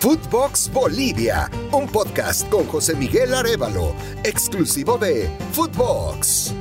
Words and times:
Footbox 0.00 0.70
Bolivia, 0.72 1.50
un 1.72 1.86
podcast 1.86 2.48
con 2.48 2.64
José 2.64 2.94
Miguel 2.96 3.34
Arevalo, 3.34 3.94
exclusivo 4.24 4.96
de 4.96 5.28
Footbox. 5.52 6.54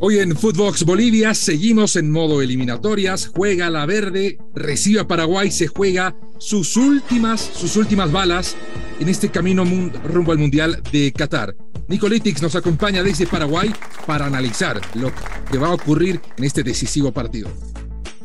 Hoy 0.00 0.20
en 0.20 0.34
Footbox 0.34 0.84
Bolivia 0.86 1.34
seguimos 1.34 1.96
en 1.96 2.10
modo 2.10 2.40
eliminatorias, 2.40 3.30
juega 3.36 3.68
la 3.68 3.84
verde, 3.84 4.38
recibe 4.54 5.00
a 5.00 5.06
Paraguay, 5.06 5.50
se 5.50 5.66
juega 5.66 6.16
sus 6.38 6.78
últimas, 6.78 7.42
sus 7.42 7.76
últimas 7.76 8.10
balas 8.10 8.56
en 8.98 9.10
este 9.10 9.28
camino 9.28 9.66
rumbo 10.04 10.32
al 10.32 10.38
Mundial 10.38 10.82
de 10.90 11.12
Qatar. 11.12 11.54
Nicolitics 11.86 12.40
nos 12.40 12.56
acompaña 12.56 13.02
desde 13.02 13.26
Paraguay 13.26 13.70
para 14.06 14.24
analizar 14.24 14.80
lo 14.94 15.12
que 15.52 15.58
va 15.58 15.68
a 15.68 15.74
ocurrir 15.74 16.18
en 16.38 16.44
este 16.44 16.62
decisivo 16.62 17.12
partido. 17.12 17.50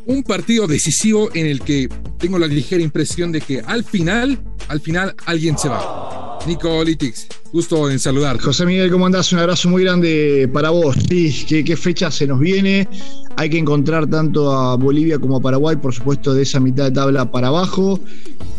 Un 0.09 0.23
partido 0.23 0.65
decisivo 0.65 1.29
en 1.35 1.45
el 1.45 1.61
que 1.61 1.87
tengo 2.17 2.39
la 2.39 2.47
ligera 2.47 2.81
impresión 2.81 3.31
de 3.31 3.41
que 3.41 3.59
al 3.59 3.83
final, 3.83 4.39
al 4.67 4.81
final 4.81 5.15
alguien 5.27 5.55
se 5.55 5.69
va. 5.69 6.39
Nicolitics, 6.47 7.27
Gusto 7.51 7.89
en 7.89 7.97
saludar. 7.97 8.39
José 8.39 8.63
Miguel, 8.63 8.91
¿cómo 8.91 9.07
andás? 9.07 9.33
Un 9.33 9.39
abrazo 9.39 9.69
muy 9.69 9.83
grande 9.83 10.47
para 10.53 10.69
vos. 10.69 10.95
Sí, 11.09 11.63
¿qué, 11.65 11.75
fecha 11.75 12.11
se 12.11 12.27
nos 12.27 12.39
viene? 12.39 12.87
Hay 13.37 13.49
que 13.49 13.57
encontrar 13.57 14.07
tanto 14.07 14.51
a 14.51 14.75
Bolivia 14.75 15.17
como 15.17 15.37
a 15.37 15.41
Paraguay, 15.41 15.75
por 15.77 15.91
supuesto, 15.91 16.35
de 16.35 16.43
esa 16.43 16.59
mitad 16.59 16.85
de 16.85 16.91
tabla 16.91 17.31
para 17.31 17.47
abajo. 17.47 17.99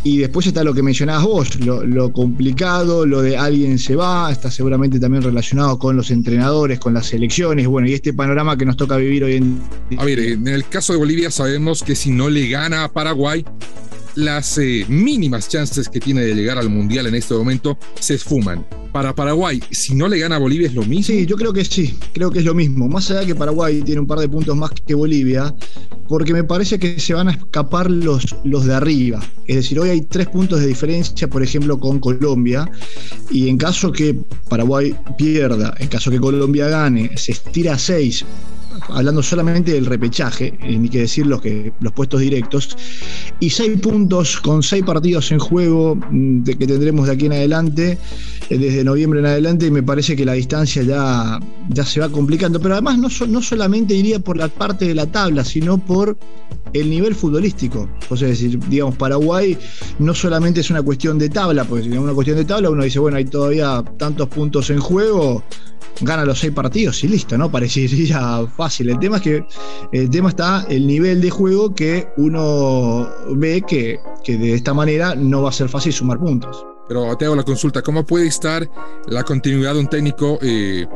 Y 0.03 0.19
después 0.19 0.47
está 0.49 0.65
lo 0.65 0.75
que 0.75 0.83
mencionabas 0.83 1.25
vos, 1.25 1.61
lo, 1.61 2.13
complicado, 2.13 3.07
lo 3.07 3.23
de 3.23 3.37
alguien 3.37 3.79
se 3.79 3.95
va, 3.95 4.33
está 4.33 4.51
seguramente 4.51 4.99
también 4.99 5.23
relacionado 5.23 5.79
con 5.79 5.95
los 5.95 6.11
entrenadores, 6.11 6.81
con 6.81 6.95
las 6.95 7.07
selecciones, 7.07 7.67
bueno, 7.67 7.87
y 7.87 7.93
este 7.93 8.15
panorama 8.15 8.57
que 8.57 8.65
nos 8.65 8.79
toca 8.79 8.97
vivir 8.97 9.25
hoy 9.25 9.35
en 9.35 9.61
día. 9.91 10.01
A 10.01 10.05
ver, 10.07 10.19
en 10.21 10.49
el 10.49 10.67
caso 10.67 10.95
de 10.95 10.99
Bolivia 10.99 11.31
sabemos 11.31 11.83
que 11.83 11.95
si 11.95 12.11
no 12.11 12.31
le 12.31 12.49
gana 12.49 12.85
a 12.85 12.93
Paraguay, 12.93 13.45
las 14.15 14.57
eh, 14.57 14.87
mínimas 14.89 15.51
chances 15.51 15.89
que 15.89 16.01
tiene 16.01 16.23
de 16.23 16.35
llegar 16.35 16.57
al 16.57 16.71
Mundial 16.71 17.07
en 17.07 17.15
este 17.15 17.35
momento 17.35 17.79
se 17.99 18.15
esfuman. 18.15 18.65
Para 18.93 19.15
Paraguay, 19.15 19.63
si 19.71 19.95
no 19.95 20.09
le 20.09 20.19
gana 20.19 20.37
a 20.37 20.39
Bolivia 20.39 20.67
es 20.67 20.75
lo 20.75 20.83
mismo. 20.83 21.05
Sí, 21.05 21.27
yo 21.27 21.37
creo 21.37 21.53
que 21.53 21.65
sí, 21.65 21.97
creo 22.13 22.31
que 22.31 22.41
es 22.41 22.45
lo 22.45 22.55
mismo. 22.55 22.89
Más 22.89 23.11
allá 23.11 23.25
que 23.25 23.35
Paraguay 23.35 23.83
tiene 23.83 24.01
un 24.01 24.07
par 24.07 24.19
de 24.19 24.29
puntos 24.29 24.57
más 24.57 24.73
que 24.73 24.95
Bolivia, 24.95 25.55
porque 26.09 26.33
me 26.33 26.43
parece 26.43 26.79
que 26.79 26.99
se 26.99 27.15
van 27.15 27.29
a 27.29 27.33
escapar 27.33 27.91
los, 27.91 28.37
los 28.45 28.65
de 28.65 28.75
arriba. 28.75 29.21
Es 29.47 29.57
decir, 29.57 29.79
hoy 29.79 29.91
hay 29.91 30.01
tres 30.03 30.27
puntos 30.29 30.61
de 30.61 30.67
diferencia, 30.67 31.29
por 31.29 31.43
ejemplo, 31.43 31.79
con 31.79 32.01
Colombia, 32.01 32.69
y 33.31 33.49
en 33.49 33.59
caso 33.59 33.93
que 33.93 34.17
Paraguay 34.49 34.95
pierda, 35.17 35.75
en 35.79 35.89
caso 35.89 36.11
que 36.11 36.19
Colombia 36.19 36.69
gane, 36.69 37.17
se 37.17 37.33
estira 37.33 37.75
a 37.75 37.79
seis 37.79 38.25
hablando 38.89 39.23
solamente 39.23 39.73
del 39.73 39.87
repechaje, 39.87 40.59
eh, 40.61 40.79
ni 40.79 40.89
que 40.89 41.01
decir 41.01 41.27
los, 41.27 41.41
que, 41.41 41.73
los 41.81 41.93
puestos 41.93 42.21
directos, 42.21 42.77
y 43.39 43.51
seis 43.51 43.79
puntos 43.81 44.41
con 44.41 44.63
seis 44.63 44.85
partidos 44.85 45.31
en 45.33 45.39
juego 45.39 45.97
mm, 45.97 46.43
de 46.43 46.59
que 46.59 46.67
tendremos 46.67 47.07
de 47.07 47.13
aquí 47.13 47.27
en 47.27 47.33
adelante, 47.33 47.99
eh, 48.49 48.59
desde 48.59 48.85
noviembre 48.85 49.21
en 49.21 49.27
adelante, 49.27 49.67
y 49.67 49.71
me 49.71 49.83
parece 49.83 50.17
que 50.17 50.25
la 50.25 50.35
distancia 50.35 50.83
ya, 50.83 51.41
ya 51.69 51.85
se 51.85 52.01
va 52.01 52.09
complicando, 52.09 52.61
pero 52.61 52.75
además 52.75 52.99
no, 52.99 53.09
no 53.27 53.43
solamente 53.43 53.95
iría 53.95 54.19
por 54.19 54.37
la 54.37 54.49
parte 54.49 54.87
de 54.87 54.95
la 54.95 55.07
tabla, 55.07 55.45
sino 55.45 55.79
por 55.79 56.17
el 56.73 56.91
nivel 56.91 57.15
futbolístico. 57.15 57.89
O 58.09 58.17
sea, 58.17 58.29
decir, 58.29 58.59
digamos, 58.69 58.97
Paraguay 58.97 59.57
no 59.99 60.15
solamente 60.15 60.61
es 60.61 60.71
una 60.71 60.83
cuestión 60.83 61.19
de 61.19 61.29
tabla, 61.29 61.65
porque 61.65 61.85
si 61.85 61.93
es 61.93 61.99
una 61.99 62.15
cuestión 62.15 62.37
de 62.37 62.45
tabla, 62.45 62.71
uno 62.71 62.85
dice, 62.85 62.99
bueno, 62.99 63.17
hay 63.17 63.25
todavía 63.25 63.83
tantos 63.99 64.29
puntos 64.29 64.71
en 64.71 64.79
juego, 64.79 65.43
gana 66.01 66.25
los 66.25 66.39
seis 66.39 66.53
partidos 66.53 67.03
y 67.05 67.09
listo, 67.09 67.37
¿no? 67.37 67.51
Parecería 67.51 68.47
fácil. 68.57 68.91
El 68.91 68.99
tema 68.99 69.17
es 69.17 69.23
que 69.23 69.45
el 69.93 70.11
tema 70.11 70.31
está 70.31 70.67
el 70.69 70.87
nivel 70.87 71.21
de 71.21 71.31
juego 71.31 71.75
que 71.75 72.09
uno 72.17 73.09
ve 73.37 73.63
que, 73.67 74.01
de 74.27 74.55
esta 74.55 74.73
manera 74.75 75.15
no 75.15 75.43
va 75.43 75.49
a 75.49 75.53
ser 75.53 75.69
fácil 75.69 75.93
sumar 75.93 76.19
puntos. 76.19 76.65
Pero 76.89 77.17
te 77.17 77.25
hago 77.25 77.37
la 77.37 77.45
consulta, 77.45 77.83
¿cómo 77.83 78.05
puede 78.05 78.27
estar 78.27 78.69
la 79.07 79.23
continuidad 79.23 79.75
de 79.75 79.81
un 79.81 79.89
técnico 79.89 80.39
eh, 80.43 80.87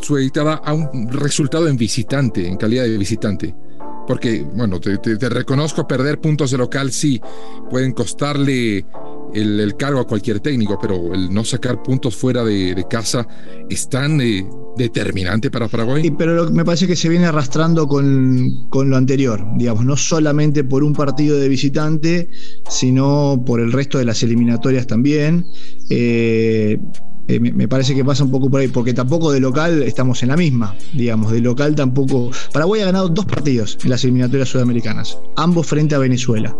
supeditada 0.00 0.54
a 0.54 0.72
un 0.74 1.08
resultado 1.10 1.66
en 1.68 1.76
visitante, 1.76 2.46
en 2.46 2.56
calidad 2.56 2.84
de 2.84 2.98
visitante? 2.98 3.54
Porque, 4.08 4.42
bueno, 4.54 4.80
te, 4.80 5.28
reconozco, 5.28 5.86
perder 5.86 6.18
puntos 6.18 6.50
de 6.50 6.56
local 6.56 6.92
sí 6.92 7.20
pueden 7.68 7.92
costarle 7.92 8.86
el, 9.34 9.74
cargo 9.76 10.00
a 10.00 10.06
cualquier 10.06 10.40
técnico, 10.40 10.78
pero 10.80 11.14
el 11.14 11.32
no 11.32 11.44
sacar 11.44 11.82
puntos 11.82 12.16
fuera 12.16 12.44
de, 12.44 12.86
casa 12.88 13.26
es 13.68 13.88
tan 13.88 14.20
eh, 14.20 14.48
determinante 14.76 15.50
para 15.50 15.68
Paraguay. 15.68 16.02
Sí, 16.02 16.10
pero 16.10 16.50
me 16.50 16.64
parece 16.64 16.86
que 16.86 16.96
se 16.96 17.08
viene 17.08 17.26
arrastrando 17.26 17.86
con, 17.86 18.68
lo 18.72 18.96
anterior, 18.96 19.44
digamos, 19.56 19.84
no 19.84 19.96
solamente 19.96 20.64
por 20.64 20.82
un 20.82 20.94
partido 20.94 21.38
de 21.38 21.48
visitante, 21.48 22.30
sino 22.68 23.42
por 23.44 23.60
el 23.60 23.72
resto 23.72 23.98
de 23.98 24.04
las 24.04 24.22
eliminatorias 24.22 24.86
también. 24.86 25.44
Eh, 25.90 26.78
eh, 27.28 27.40
me, 27.40 27.68
parece 27.68 27.94
que 27.94 28.02
pasa 28.02 28.24
un 28.24 28.30
poco 28.30 28.50
por 28.50 28.60
ahí, 28.60 28.68
porque 28.68 28.94
tampoco 28.94 29.30
de 29.30 29.38
local 29.38 29.82
estamos 29.82 30.22
en 30.22 30.30
la 30.30 30.36
misma, 30.36 30.74
digamos, 30.94 31.30
de 31.30 31.40
local 31.40 31.74
tampoco. 31.74 32.30
Paraguay 32.54 32.80
ha 32.80 32.86
ganado 32.86 33.08
dos 33.10 33.26
partidos 33.26 33.76
en 33.84 33.90
las 33.90 34.02
eliminatorias 34.04 34.48
sudamericanas, 34.48 35.18
ambos 35.36 35.66
frente 35.66 35.94
a 35.94 35.98
Venezuela. 35.98 36.56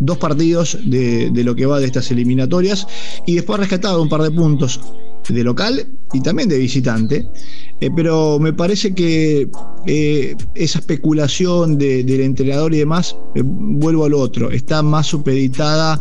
Dos 0.00 0.18
partidos 0.18 0.78
de, 0.84 1.30
lo 1.44 1.54
que 1.54 1.66
va 1.66 1.80
de 1.80 1.86
estas 1.86 2.10
eliminatorias 2.10 2.86
y 3.26 3.34
después 3.34 3.58
ha 3.58 3.62
rescatado 3.62 4.02
un 4.02 4.08
par 4.08 4.22
de 4.22 4.30
puntos 4.30 4.80
de 5.28 5.42
local 5.42 5.86
y 6.12 6.20
también 6.20 6.48
de 6.48 6.58
visitante. 6.58 7.28
Eh, 7.80 7.90
pero 7.94 8.38
me 8.38 8.52
parece 8.52 8.94
que 8.94 9.48
eh, 9.86 10.36
esa 10.54 10.78
especulación 10.78 11.78
del 11.78 12.20
entrenador 12.20 12.74
y 12.74 12.78
demás, 12.78 13.16
vuelvo 13.34 14.04
al 14.04 14.14
otro, 14.14 14.50
está 14.50 14.82
más 14.82 15.06
supeditada 15.06 16.00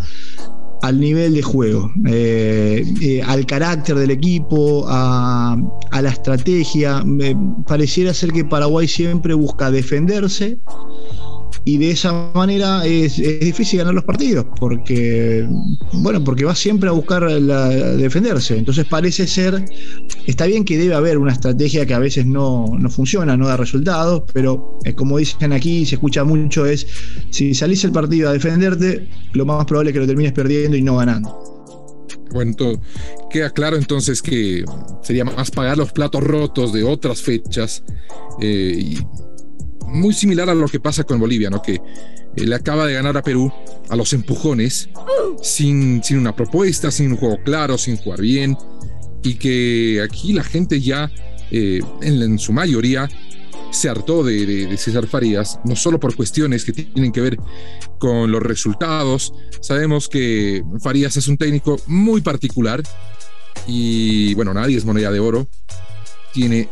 al 0.85 0.99
nivel 0.99 1.33
de 1.33 1.41
juego, 1.41 1.91
eh, 2.07 2.85
eh, 3.01 3.21
al 3.23 3.45
carácter 3.47 3.97
del 3.97 4.11
equipo, 4.11 4.85
a, 4.87 5.57
la 5.91 6.09
estrategia. 6.09 7.03
Pareciera 7.67 8.13
ser 8.13 8.31
que 8.31 8.45
Paraguay 8.45 8.87
siempre 8.87 9.33
busca 9.33 9.71
defenderse 9.71 10.59
y 11.67 11.79
de 11.79 11.91
esa 11.91 12.31
manera 12.35 12.85
es, 12.85 13.17
difícil 13.17 13.79
ganar 13.79 13.95
los 13.95 14.03
partidos 14.03 14.45
porque 14.59 15.47
bueno 15.93 16.23
porque 16.23 16.45
va 16.45 16.53
siempre 16.53 16.89
a 16.89 16.91
buscar 16.91 17.27
defenderse. 17.27 18.57
Entonces 18.57 18.85
parece 18.85 19.25
ser 19.25 19.65
está 20.27 20.45
bien 20.45 20.63
que 20.63 20.77
debe 20.77 20.93
haber 20.93 21.17
una 21.17 21.33
estrategia 21.33 21.85
que 21.85 21.95
a 21.95 21.99
veces 21.99 22.27
no, 22.27 22.67
funciona 22.89 23.35
no 23.35 23.47
da 23.47 23.57
resultados 23.57 24.23
pero 24.31 24.79
es 24.83 24.93
como 24.93 25.17
dicen 25.17 25.53
aquí 25.53 25.85
se 25.85 25.95
escucha 25.95 26.23
mucho 26.23 26.67
es 26.67 26.85
si 27.31 27.55
salís 27.55 27.83
el 27.83 27.91
partido 27.91 28.29
a 28.29 28.33
defenderte 28.33 29.09
lo 29.33 29.45
más 29.45 29.65
probable 29.65 29.89
es 29.89 29.93
que 29.93 29.99
lo 29.99 30.07
termines 30.07 30.33
perdiendo 30.33 30.77
y 30.77 30.83
no 30.83 30.97
ganando. 30.97 31.55
Bueno, 32.31 32.53
queda 33.29 33.49
claro 33.49 33.77
entonces 33.77 34.21
que 34.21 34.65
sería 35.01 35.25
más 35.25 35.51
pagar 35.51 35.77
los 35.77 35.91
platos 35.93 36.21
rotos 36.21 36.73
de 36.73 36.83
otras 36.83 37.21
fechas 37.21 37.83
eh, 38.41 38.97
muy 39.87 40.13
similar 40.13 40.49
a 40.49 40.55
lo 40.55 40.67
que 40.67 40.79
pasa 40.79 41.03
con 41.03 41.19
Bolivia, 41.19 41.49
¿no? 41.49 41.61
Que 41.61 41.75
eh, 41.75 41.81
le 42.35 42.55
acaba 42.55 42.85
de 42.85 42.93
ganar 42.93 43.17
a 43.17 43.21
Perú 43.21 43.51
a 43.89 43.95
los 43.95 44.13
empujones, 44.13 44.89
sin, 45.41 46.03
sin 46.03 46.17
una 46.17 46.35
propuesta, 46.35 46.91
sin 46.91 47.11
un 47.11 47.17
juego 47.17 47.37
claro, 47.43 47.77
sin 47.77 47.97
jugar 47.97 48.21
bien, 48.21 48.57
y 49.23 49.35
que 49.35 50.01
aquí 50.03 50.33
la 50.33 50.43
gente 50.43 50.79
ya, 50.79 51.11
eh, 51.51 51.81
en, 52.01 52.37
su 52.39 52.53
mayoría, 52.53 53.09
se 53.71 53.89
hartó 53.89 54.23
de, 54.23 54.75
César 54.77 55.07
Farías, 55.07 55.59
no 55.65 55.75
solo 55.75 55.99
por 55.99 56.15
cuestiones 56.15 56.63
que 56.63 56.73
tienen 56.73 57.11
que 57.11 57.21
ver 57.21 57.37
con 57.99 58.31
los 58.31 58.41
resultados. 58.41 59.33
Sabemos 59.61 60.07
que 60.07 60.63
Farías 60.81 61.17
es 61.17 61.27
un 61.27 61.37
técnico 61.37 61.77
muy 61.87 62.21
particular 62.21 62.83
y 63.67 64.33
bueno, 64.35 64.53
nadie 64.53 64.77
es 64.77 64.85
moneda 64.85 65.11
de 65.11 65.19
oro. 65.19 65.47
Tiene 66.31 66.69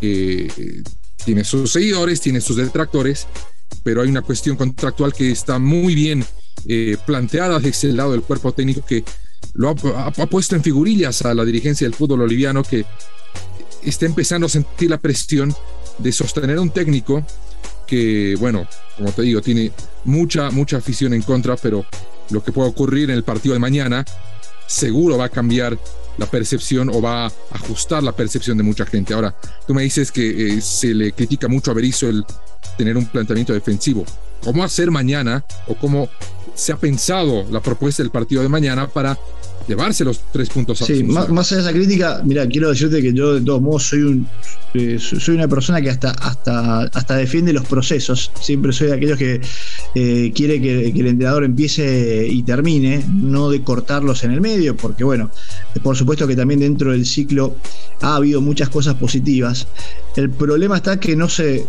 eh, 0.00 0.82
tiene 1.24 1.44
sus 1.44 1.72
seguidores, 1.72 2.20
tiene 2.20 2.40
sus 2.40 2.56
detractores, 2.56 3.26
pero 3.82 4.02
hay 4.02 4.08
una 4.08 4.22
cuestión 4.22 4.56
contractual 4.56 5.12
que 5.12 5.30
está 5.30 5.58
muy 5.58 5.94
bien 5.94 6.24
eh, 6.66 6.96
planteada 7.06 7.58
desde 7.58 7.88
el 7.88 7.96
lado 7.96 8.12
del 8.12 8.22
cuerpo 8.22 8.52
técnico 8.52 8.84
que 8.84 9.04
lo 9.54 9.70
ha, 9.70 10.10
puesto 10.26 10.56
en 10.56 10.62
figurillas 10.62 11.22
a 11.22 11.34
la 11.34 11.44
dirigencia 11.44 11.86
del 11.86 11.94
fútbol 11.94 12.20
boliviano 12.20 12.62
que 12.62 12.84
está 13.82 14.06
empezando 14.06 14.46
a 14.46 14.50
sentir 14.50 14.90
la 14.90 14.98
presión 14.98 15.54
de 15.98 16.12
sostener 16.12 16.58
a 16.58 16.60
un 16.60 16.70
técnico 16.70 17.24
que, 17.86 18.36
bueno, 18.38 18.68
como 18.96 19.10
te 19.12 19.22
digo, 19.22 19.40
tiene 19.40 19.72
mucha, 20.04 20.50
mucha 20.50 20.76
afición 20.76 21.14
en 21.14 21.22
contra, 21.22 21.56
pero 21.56 21.84
lo 22.30 22.44
que 22.44 22.52
puede 22.52 22.68
ocurrir 22.68 23.10
en 23.10 23.16
el 23.16 23.24
partido 23.24 23.54
de 23.54 23.58
mañana 23.58 24.04
seguro 24.66 25.18
va 25.18 25.24
a 25.26 25.30
cambiar 25.30 25.78
la 26.18 26.26
percepción 26.26 26.88
o 26.90 27.00
va 27.00 27.26
a 27.26 27.32
ajustar 27.52 28.02
la 28.02 28.12
percepción 28.12 28.56
de 28.56 28.62
mucha 28.62 28.84
gente. 28.86 29.14
Ahora, 29.14 29.34
tú 29.66 29.74
me 29.74 29.82
dices 29.82 30.12
que 30.12 30.56
eh, 30.56 30.60
se 30.60 30.94
le 30.94 31.12
critica 31.12 31.48
mucho 31.48 31.70
a 31.70 31.74
Berizzo 31.74 32.08
el 32.08 32.24
tener 32.76 32.96
un 32.96 33.06
planteamiento 33.06 33.52
defensivo. 33.52 34.04
¿Cómo 34.42 34.64
hacer 34.64 34.90
mañana 34.90 35.44
o 35.66 35.74
cómo 35.74 36.08
se 36.54 36.72
ha 36.72 36.76
pensado 36.76 37.46
la 37.50 37.60
propuesta 37.60 38.02
del 38.02 38.10
partido 38.10 38.42
de 38.42 38.48
mañana 38.48 38.88
para 38.88 39.18
llevarse 39.68 40.04
los 40.04 40.20
tres 40.32 40.48
puntos 40.48 40.82
a 40.82 40.86
Sí, 40.86 41.04
más, 41.04 41.28
más 41.28 41.50
allá 41.52 41.62
de 41.62 41.68
esa 41.68 41.78
crítica, 41.78 42.22
mira, 42.24 42.46
quiero 42.46 42.70
decirte 42.70 43.02
que 43.02 43.12
yo 43.12 43.34
de 43.34 43.40
todos 43.42 43.60
modos 43.60 43.84
soy 43.84 44.02
un 44.02 44.26
eh, 44.74 44.98
soy 44.98 45.34
una 45.34 45.48
persona 45.48 45.80
que 45.80 45.90
hasta, 45.90 46.10
hasta, 46.10 46.82
hasta 46.82 47.16
defiende 47.16 47.52
los 47.52 47.66
procesos. 47.66 48.30
Siempre 48.40 48.72
soy 48.72 48.88
de 48.88 48.94
aquellos 48.94 49.18
que 49.18 49.40
eh, 49.94 50.32
quiere 50.34 50.60
que, 50.60 50.88
el 50.88 51.06
entrenador 51.06 51.44
empiece 51.44 52.26
y 52.28 52.42
termine, 52.42 53.04
no 53.08 53.50
de 53.50 53.62
cortarlos 53.62 54.22
en 54.24 54.32
el 54.32 54.40
medio, 54.40 54.76
porque 54.76 55.04
bueno, 55.04 55.30
por 55.82 55.96
supuesto 55.96 56.26
que 56.26 56.36
también 56.36 56.60
dentro 56.60 56.92
del 56.92 57.06
ciclo 57.06 57.56
ha 58.00 58.16
habido 58.16 58.40
muchas 58.40 58.68
cosas 58.68 58.94
positivas. 58.94 59.66
El 60.16 60.30
problema 60.30 60.76
está 60.76 60.98
que 60.98 61.14
no 61.14 61.28
se, 61.28 61.66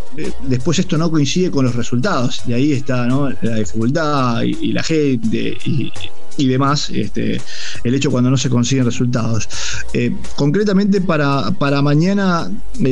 después 0.47 0.79
esto 0.79 0.97
no 0.97 1.11
coincide 1.11 1.51
con 1.51 1.65
los 1.65 1.75
resultados, 1.75 2.41
y 2.47 2.53
ahí 2.53 2.71
está 2.73 3.07
la 3.41 3.55
dificultad 3.55 4.41
y, 4.43 4.71
la 4.71 4.83
gente 4.83 5.57
y, 6.37 6.47
demás, 6.47 6.89
este, 6.89 7.39
el 7.83 7.93
hecho 7.93 8.09
cuando 8.09 8.31
no 8.31 8.37
se 8.37 8.49
consiguen 8.49 8.85
resultados. 8.85 9.47
Eh, 9.93 10.15
concretamente 10.35 11.01
para, 11.01 11.51
para 11.51 11.81
mañana 11.83 12.49
eh, 12.79 12.90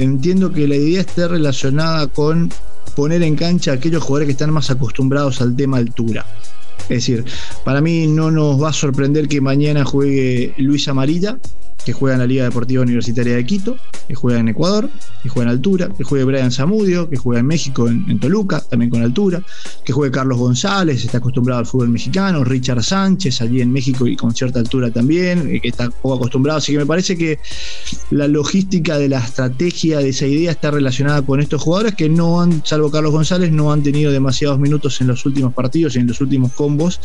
entiendo 0.00 0.52
que 0.52 0.68
la 0.68 0.76
idea 0.76 1.00
esté 1.00 1.28
relacionada 1.28 2.06
con 2.06 2.50
poner 2.94 3.22
en 3.22 3.36
cancha 3.36 3.72
a 3.72 3.74
aquellos 3.74 4.02
jugadores 4.02 4.26
que 4.26 4.32
están 4.32 4.52
más 4.52 4.70
acostumbrados 4.70 5.40
al 5.40 5.54
tema 5.54 5.76
altura. 5.76 6.24
Es 6.82 6.88
decir, 6.88 7.24
para 7.64 7.80
mí 7.80 8.06
no 8.06 8.30
nos 8.30 8.62
va 8.62 8.70
a 8.70 8.72
sorprender 8.72 9.28
que 9.28 9.40
mañana 9.40 9.84
juegue 9.84 10.54
Luis 10.56 10.86
Amarilla, 10.88 11.38
que 11.86 11.92
juega 11.92 12.16
en 12.16 12.20
la 12.20 12.26
Liga 12.26 12.42
Deportiva 12.42 12.82
Universitaria 12.82 13.36
de 13.36 13.46
Quito, 13.46 13.76
que 14.08 14.16
juega 14.16 14.40
en 14.40 14.48
Ecuador, 14.48 14.90
que 15.22 15.28
juega 15.28 15.48
en 15.50 15.56
altura, 15.56 15.88
que 15.96 16.02
juegue 16.02 16.24
Brian 16.24 16.50
Zamudio, 16.50 17.08
que 17.08 17.16
juega 17.16 17.38
en 17.38 17.46
México, 17.46 17.86
en, 17.86 18.18
Toluca, 18.18 18.60
también 18.60 18.90
con 18.90 19.02
altura, 19.02 19.40
que 19.84 19.92
juegue 19.92 20.10
Carlos 20.10 20.36
González, 20.36 21.04
está 21.04 21.18
acostumbrado 21.18 21.60
al 21.60 21.66
fútbol 21.66 21.90
mexicano, 21.90 22.42
Richard 22.42 22.82
Sánchez, 22.82 23.40
allí 23.40 23.60
en 23.60 23.72
México 23.72 24.04
y 24.04 24.16
con 24.16 24.34
cierta 24.34 24.58
altura 24.58 24.90
también, 24.90 25.48
eh, 25.48 25.60
que 25.60 25.68
está 25.68 25.88
poco 25.88 26.16
acostumbrado, 26.16 26.58
así 26.58 26.72
que 26.72 26.78
me 26.78 26.86
parece 26.86 27.16
que 27.16 27.38
la 28.10 28.26
logística 28.26 28.98
de 28.98 29.08
la 29.08 29.20
estrategia 29.20 29.98
de 29.98 30.08
esa 30.08 30.26
idea 30.26 30.50
está 30.50 30.72
relacionada 30.72 31.22
con 31.22 31.40
estos 31.40 31.62
jugadores 31.62 31.94
que 31.94 32.08
no 32.08 32.40
han, 32.40 32.66
salvo 32.66 32.90
Carlos 32.90 33.12
González, 33.12 33.52
no 33.52 33.72
han 33.72 33.84
tenido 33.84 34.10
demasiados 34.10 34.58
minutos 34.58 35.00
en 35.00 35.06
los 35.06 35.24
últimos 35.24 35.54
partidos 35.54 35.94
y 35.94 36.00
en 36.00 36.08
los 36.08 36.20
últimos 36.20 36.52
combos 36.52 37.00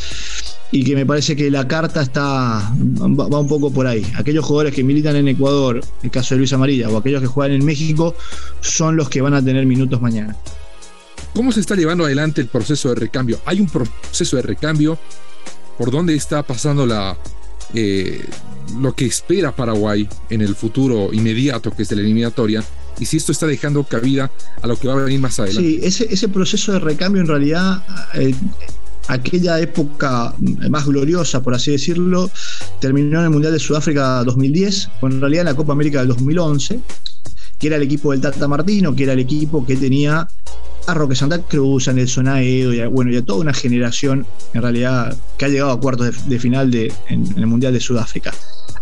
y 0.72 0.84
que 0.84 0.96
me 0.96 1.06
parece 1.06 1.36
que 1.36 1.52
la 1.52 1.68
carta 1.68 2.02
está 2.02 2.74
va, 2.74 3.40
un 3.40 3.48
poco 3.48 3.72
por 3.72 3.88
ahí. 3.88 4.06
Aquellos 4.16 4.46
jugadores 4.46 4.71
que 4.72 4.84
militan 4.84 5.16
en 5.16 5.28
Ecuador, 5.28 5.82
el 6.04 6.12
caso 6.12 6.36
de 6.36 6.40
Luis 6.40 6.54
Amarilla, 6.54 6.90
o 6.90 6.98
aquellos 6.98 7.22
que 7.22 7.28
juegan 7.28 7.56
en 7.56 7.66
México, 7.66 8.16
son 8.62 8.96
los 8.96 9.10
que 9.10 9.22
van 9.22 9.34
a 9.34 9.44
tener 9.44 9.66
minutos 9.66 10.02
mañana. 10.02 10.36
¿Cómo 11.34 11.52
se 11.52 11.62
está 11.62 11.76
llevando 11.76 12.06
adelante 12.06 12.42
el 12.42 12.48
proceso 12.48 12.90
de 12.90 12.96
recambio? 12.96 13.40
¿Hay 13.46 13.62
un 13.62 13.68
proceso 13.68 14.36
de 14.36 14.42
recambio? 14.42 14.98
¿Por 15.78 15.92
dónde 15.92 16.16
está 16.16 16.44
pasando 16.44 16.86
la, 16.86 17.18
eh, 17.74 18.26
lo 18.80 18.94
que 18.94 19.06
espera 19.06 19.56
Paraguay 19.56 20.08
en 20.30 20.42
el 20.42 20.56
futuro 20.56 21.14
inmediato, 21.14 21.72
que 21.72 21.84
es 21.84 21.90
de 21.90 21.96
la 21.96 22.02
eliminatoria? 22.02 22.64
y 23.00 23.06
si 23.06 23.18
esto 23.18 23.32
está 23.32 23.48
dejando 23.48 23.84
cabida 23.84 24.32
a 24.62 24.68
lo 24.68 24.78
que 24.78 24.88
va 24.88 24.94
a 24.94 24.98
venir 24.98 25.20
más 25.20 25.40
adelante. 25.40 25.68
Sí, 25.68 25.80
ese, 25.82 26.14
ese 26.14 26.30
proceso 26.30 26.74
de 26.74 26.80
recambio 26.80 27.22
en 27.22 27.28
realidad 27.28 27.84
eh, 28.14 28.36
aquella 29.08 29.60
época 29.60 30.34
más 30.70 30.86
gloriosa, 30.86 31.42
por 31.42 31.54
así 31.54 31.72
decirlo, 31.72 32.30
terminó 32.80 33.20
en 33.20 33.26
el 33.26 33.30
Mundial 33.32 33.54
de 33.54 33.60
Sudáfrica 33.60 34.24
2010, 34.24 34.90
o 35.02 35.08
en 35.08 35.22
realidad 35.22 35.42
en 35.42 35.46
la 35.48 35.56
Copa 35.56 35.74
América 35.74 36.00
del 36.00 36.10
2011, 36.10 36.80
que 37.60 37.68
era 37.68 37.76
el 37.76 37.84
equipo 37.84 38.12
del 38.12 38.22
Tata 38.22 38.48
Martino, 38.48 38.96
que 38.96 39.04
era 39.04 39.14
el 39.14 39.20
equipo 39.20 39.66
que 39.66 39.76
tenía 39.76 40.28
a 40.88 40.94
Roque 40.94 41.16
Santa 41.16 41.40
Cruz, 41.40 41.88
a 41.88 41.94
Nelson 41.94 42.28
Aedo, 42.28 42.74
y 42.74 42.80
a, 42.80 42.88
bueno, 42.88 43.12
y 43.12 43.18
a 43.18 43.22
toda 43.24 43.40
una 43.40 43.54
generación, 43.54 44.26
en 44.54 44.62
realidad, 44.62 45.16
que 45.38 45.46
ha 45.46 45.50
llegado 45.50 45.72
a 45.72 45.80
cuartos 45.80 46.28
de, 46.28 46.40
final 46.40 46.72
de, 46.72 46.92
en 47.10 47.26
el 47.38 47.48
Mundial 47.48 47.74
de 47.74 47.80
Sudáfrica 47.80 48.34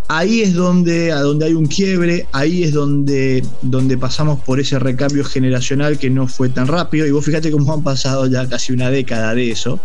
ahí 0.10 0.42
es 0.42 0.56
donde, 0.56 1.12
a 1.12 1.22
donde 1.22 1.46
hay 1.46 1.54
un 1.54 1.68
quiebre, 1.68 2.26
ahí 2.32 2.64
es 2.64 2.74
donde, 2.74 3.44
donde 3.62 3.98
pasamos 3.98 4.40
por 4.42 4.60
ese 4.60 4.80
recambio 4.80 5.24
generacional 5.24 6.00
que 6.00 6.10
no 6.10 6.28
fue 6.28 6.50
tan 6.50 6.68
rápido. 6.68 7.06
Y 7.06 7.12
vos 7.12 7.24
fíjate 7.24 7.52
cómo 7.52 7.72
han 7.72 7.84
pasado 7.84 8.26
ya 8.26 8.48
casi 8.50 8.74
una 8.74 8.90
década 8.90 9.34
de 9.36 9.52
eso, 9.52 9.80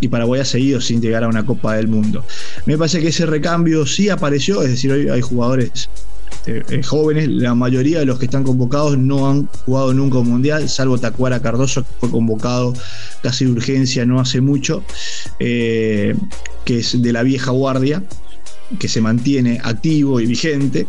y 0.00 0.08
Paraguay 0.08 0.40
ha 0.40 0.44
seguido 0.44 0.80
sin 0.80 1.00
llegar 1.00 1.24
a 1.24 1.28
una 1.28 1.44
Copa 1.44 1.76
del 1.76 1.88
Mundo. 1.88 2.24
Me 2.64 2.76
parece 2.76 3.00
que 3.00 3.08
ese 3.08 3.26
recambio 3.26 3.86
sí 3.86 4.08
apareció, 4.08 4.62
es 4.62 4.70
decir, 4.70 4.90
hoy 4.90 5.08
hay 5.08 5.20
jugadores 5.20 5.90
eh, 6.46 6.62
eh, 6.70 6.82
jóvenes, 6.82 7.28
la 7.28 7.54
mayoría 7.54 7.98
de 7.98 8.06
los 8.06 8.18
que 8.18 8.24
están 8.24 8.44
convocados 8.44 8.96
no 8.96 9.28
han 9.28 9.46
jugado 9.66 9.92
nunca 9.92 10.18
un 10.18 10.30
mundial, 10.30 10.70
salvo 10.70 10.96
Tacuara 10.96 11.42
Cardoso, 11.42 11.82
que 11.82 11.88
fue 12.00 12.10
convocado 12.10 12.72
casi 13.22 13.44
de 13.44 13.50
urgencia 13.50 14.06
no 14.06 14.20
hace 14.20 14.40
mucho, 14.40 14.82
eh, 15.38 16.14
que 16.64 16.78
es 16.78 17.02
de 17.02 17.12
la 17.12 17.22
vieja 17.22 17.50
guardia 17.50 18.02
que 18.78 18.88
se 18.88 19.00
mantiene 19.00 19.60
activo 19.62 20.20
y 20.20 20.26
vigente, 20.26 20.86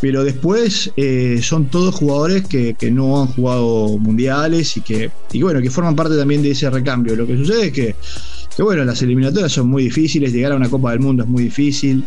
pero 0.00 0.24
después 0.24 0.92
eh, 0.96 1.40
son 1.42 1.66
todos 1.66 1.94
jugadores 1.94 2.46
que, 2.46 2.76
no 2.90 3.20
han 3.20 3.28
jugado 3.28 3.98
mundiales 3.98 4.76
y 4.76 4.80
que, 4.80 5.10
y 5.32 5.42
bueno, 5.42 5.60
que 5.60 5.70
forman 5.70 5.96
parte 5.96 6.16
también 6.16 6.42
de 6.42 6.52
ese 6.52 6.70
recambio. 6.70 7.16
Lo 7.16 7.26
que 7.26 7.36
sucede 7.36 7.66
es 7.66 7.72
que, 7.72 7.94
bueno, 8.62 8.84
las 8.84 9.02
eliminatorias 9.02 9.52
son 9.52 9.68
muy 9.68 9.84
difíciles, 9.84 10.32
llegar 10.32 10.52
a 10.52 10.56
una 10.56 10.68
Copa 10.68 10.90
del 10.90 11.00
Mundo 11.00 11.22
es 11.22 11.28
muy 11.28 11.44
difícil, 11.44 12.04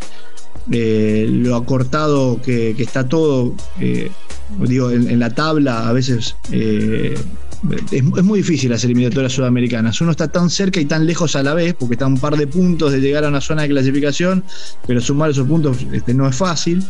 eh, 0.72 1.26
lo 1.30 1.56
acortado 1.56 2.42
que, 2.42 2.72
está 2.72 3.08
todo, 3.08 3.56
eh, 3.80 4.12
digo, 4.68 4.92
en, 4.92 5.20
la 5.20 5.34
tabla 5.34 5.88
a 5.88 5.94
veces 5.94 6.36
es, 7.92 8.04
muy 8.04 8.40
difícil 8.40 8.70
las 8.72 8.84
eliminatorias 8.84 9.34
sudamericanas. 9.34 10.02
Uno 10.02 10.12
está 10.12 10.28
tan 10.28 10.50
cerca 10.50 10.80
y 10.80 10.86
tan 10.86 11.06
lejos 11.06 11.36
a 11.36 11.44
la 11.44 11.54
vez, 11.54 11.76
porque 11.76 11.96
está 11.96 12.08
un 12.08 12.18
par 12.18 12.38
de 12.38 12.48
puntos 12.48 12.92
de 12.92 13.00
llegar 13.00 13.24
a 13.26 13.30
una 13.30 13.42
zona 13.42 13.64
de 13.64 13.70
clasificación, 13.70 14.44
pero 14.88 15.02
sumar 15.02 15.30
esos 15.32 15.48
puntos 15.48 15.78
este, 15.92 16.14
no 16.14 16.28
es 16.28 16.36
fácil. 16.36 16.84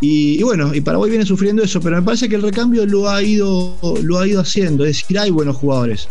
Y, 0.00 0.42
bueno, 0.42 0.74
y 0.74 0.80
Paraguay 0.80 1.10
viene 1.10 1.24
sufriendo 1.24 1.62
eso, 1.62 1.80
pero 1.80 1.96
me 1.96 2.02
parece 2.02 2.28
que 2.28 2.34
el 2.34 2.42
recambio 2.42 2.84
lo 2.86 3.08
ha 3.08 3.22
ido, 3.22 3.78
lo 4.02 4.18
ha 4.18 4.26
ido 4.26 4.40
haciendo. 4.40 4.84
Es 4.84 4.98
decir, 4.98 5.18
hay 5.18 5.30
buenos 5.30 5.56
jugadores. 5.56 6.08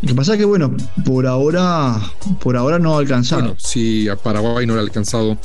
Lo 0.00 0.08
que 0.08 0.14
pasa 0.14 0.32
es 0.32 0.38
que, 0.38 0.44
bueno, 0.44 0.74
por 1.04 1.26
ahora, 1.26 2.00
por 2.40 2.56
ahora 2.56 2.78
no 2.78 2.96
ha 2.96 3.00
alcanzado. 3.00 3.42
Bueno, 3.42 3.56
si 3.58 4.08
a 4.08 4.16
Paraguay 4.16 4.66
no 4.66 4.74
le 4.74 4.80
ha 4.80 4.82
alcanzado, 4.82 5.36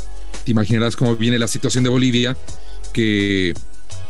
te 0.45 0.51
imaginarás 0.51 0.95
cómo 0.95 1.15
viene 1.15 1.37
la 1.37 1.47
situación 1.47 1.83
de 1.83 1.89
Bolivia, 1.89 2.37
que 2.93 3.53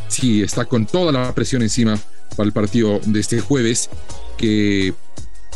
sí 0.07 0.43
está 0.43 0.65
con 0.65 0.85
toda 0.85 1.11
la 1.11 1.33
presión 1.33 1.63
encima 1.63 1.99
para 2.33 2.47
el 2.47 2.53
partido 2.53 2.99
de 3.05 3.19
este 3.19 3.39
jueves, 3.39 3.89
que 4.37 4.93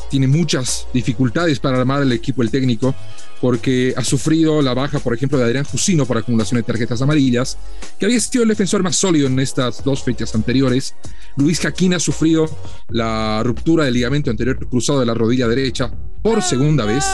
tiene 0.09 0.27
muchas 0.27 0.87
dificultades 0.93 1.59
para 1.59 1.79
armar 1.79 2.01
el 2.01 2.11
equipo, 2.11 2.41
el 2.41 2.49
técnico, 2.49 2.95
porque 3.41 3.93
ha 3.95 4.03
sufrido 4.03 4.61
la 4.61 4.73
baja, 4.73 4.99
por 4.99 5.13
ejemplo, 5.13 5.37
de 5.37 5.45
Adrián 5.45 5.65
Jusino 5.65 6.05
por 6.05 6.17
acumulación 6.17 6.57
de 6.57 6.63
tarjetas 6.63 7.01
amarillas, 7.01 7.57
que 7.99 8.05
había 8.05 8.19
sido 8.19 8.43
el 8.43 8.49
defensor 8.49 8.83
más 8.83 8.95
sólido 8.95 9.27
en 9.27 9.39
estas 9.39 9.83
dos 9.83 10.03
fechas 10.03 10.33
anteriores. 10.33 10.95
Luis 11.35 11.59
Jaquín 11.59 11.93
ha 11.93 11.99
sufrido 11.99 12.49
la 12.89 13.41
ruptura 13.43 13.85
del 13.85 13.93
ligamento 13.93 14.31
anterior 14.31 14.57
cruzado 14.67 14.99
de 14.99 15.05
la 15.05 15.13
rodilla 15.13 15.47
derecha 15.47 15.91
por 16.23 16.41
segunda 16.41 16.85
vez, 16.85 17.05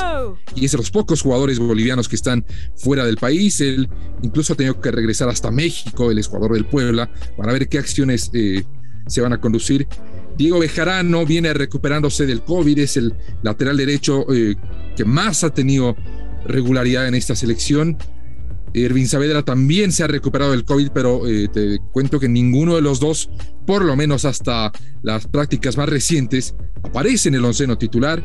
y 0.55 0.65
es 0.65 0.71
de 0.71 0.77
los 0.77 0.89
pocos 0.89 1.21
jugadores 1.21 1.59
bolivianos 1.59 2.07
que 2.07 2.15
están 2.15 2.45
fuera 2.75 3.05
del 3.05 3.17
país. 3.17 3.59
Él 3.59 3.89
incluso 4.21 4.53
ha 4.53 4.55
tenido 4.55 4.79
que 4.79 4.91
regresar 4.91 5.29
hasta 5.29 5.51
México, 5.51 6.09
el 6.09 6.19
escuadrón 6.19 6.53
del 6.53 6.65
Puebla, 6.65 7.11
para 7.37 7.53
ver 7.53 7.67
qué 7.67 7.79
acciones 7.79 8.31
eh, 8.33 8.63
se 9.07 9.21
van 9.21 9.33
a 9.33 9.41
conducir. 9.41 9.87
Diego 10.37 10.59
Bejarano 10.59 11.25
viene 11.25 11.53
recuperándose 11.53 12.25
del 12.25 12.43
COVID, 12.43 12.79
es 12.79 12.97
el 12.97 13.13
lateral 13.43 13.77
derecho 13.77 14.25
eh, 14.33 14.55
que 14.95 15.05
más 15.05 15.43
ha 15.43 15.51
tenido 15.51 15.95
regularidad 16.45 17.07
en 17.07 17.15
esta 17.15 17.35
selección. 17.35 17.97
Ervin 18.73 19.07
Saavedra 19.07 19.43
también 19.43 19.91
se 19.91 20.03
ha 20.03 20.07
recuperado 20.07 20.51
del 20.51 20.65
COVID, 20.65 20.89
pero 20.93 21.27
eh, 21.27 21.47
te 21.47 21.79
cuento 21.91 22.19
que 22.19 22.27
ninguno 22.27 22.75
de 22.75 22.81
los 22.81 22.99
dos, 22.99 23.29
por 23.67 23.85
lo 23.85 23.95
menos 23.95 24.25
hasta 24.25 24.71
las 25.03 25.27
prácticas 25.27 25.77
más 25.77 25.87
recientes, 25.87 26.55
aparece 26.81 27.29
en 27.29 27.35
el 27.35 27.45
onceno 27.45 27.77
titular. 27.77 28.23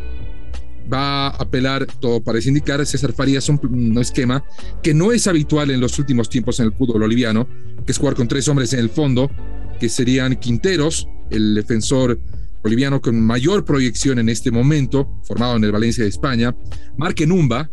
Va 0.90 1.26
a 1.26 1.28
apelar, 1.28 1.86
todo 2.00 2.22
parece 2.22 2.48
indicar, 2.48 2.84
César 2.86 3.12
Farías 3.12 3.46
un, 3.50 3.60
un 3.70 3.98
esquema 3.98 4.42
que 4.82 4.94
no 4.94 5.12
es 5.12 5.26
habitual 5.26 5.70
en 5.70 5.80
los 5.80 5.98
últimos 5.98 6.30
tiempos 6.30 6.60
en 6.60 6.66
el 6.66 6.72
fútbol 6.72 7.02
boliviano, 7.02 7.46
que 7.84 7.92
es 7.92 7.98
jugar 7.98 8.14
con 8.14 8.26
tres 8.26 8.48
hombres 8.48 8.72
en 8.72 8.78
el 8.80 8.88
fondo, 8.88 9.30
que 9.78 9.88
serían 9.88 10.36
Quinteros, 10.36 11.08
el 11.30 11.54
defensor 11.54 12.20
boliviano 12.62 13.00
con 13.00 13.20
mayor 13.20 13.64
proyección 13.64 14.18
en 14.18 14.28
este 14.28 14.50
momento, 14.50 15.20
formado 15.24 15.56
en 15.56 15.64
el 15.64 15.72
Valencia 15.72 16.04
de 16.04 16.10
España, 16.10 16.54
Marque 16.96 17.26
Numba, 17.26 17.70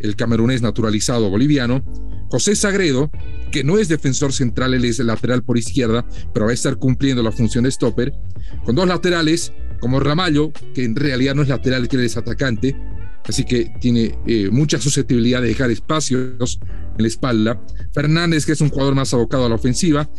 el 0.00 0.16
camerunés 0.16 0.62
naturalizado 0.62 1.30
boliviano, 1.30 1.82
José 2.30 2.54
Sagredo, 2.54 3.10
que 3.50 3.64
no 3.64 3.78
es 3.78 3.88
defensor 3.88 4.32
central, 4.32 4.74
él 4.74 4.84
es 4.84 4.98
lateral 4.98 5.42
por 5.42 5.56
izquierda, 5.56 6.06
pero 6.34 6.46
va 6.46 6.50
a 6.50 6.54
estar 6.54 6.76
cumpliendo 6.76 7.22
la 7.22 7.32
función 7.32 7.64
de 7.64 7.70
stopper, 7.70 8.12
con 8.64 8.74
dos 8.74 8.86
laterales, 8.86 9.52
como 9.80 10.00
Ramallo, 10.00 10.52
que 10.74 10.84
en 10.84 10.94
realidad 10.94 11.34
no 11.34 11.42
es 11.42 11.48
lateral, 11.48 11.88
que 11.88 11.96
él 11.96 12.04
es 12.04 12.16
atacante, 12.16 12.76
así 13.24 13.44
que 13.44 13.72
tiene 13.80 14.18
eh, 14.26 14.50
mucha 14.50 14.78
susceptibilidad 14.78 15.40
de 15.40 15.48
dejar 15.48 15.70
espacios 15.70 16.58
en 16.96 17.02
la 17.02 17.08
espalda. 17.08 17.60
Fernández, 17.94 18.44
que 18.44 18.52
es 18.52 18.60
un 18.60 18.68
jugador 18.68 18.94
más 18.94 19.14
abocado 19.14 19.46
a 19.46 19.48
la 19.48 19.54
ofensiva, 19.54 20.10